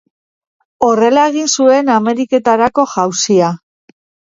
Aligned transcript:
Horrela 0.87 1.27
egin 1.33 1.53
zuen 1.57 1.95
Ameriketarako 1.99 2.91
jauzia. 2.99 3.57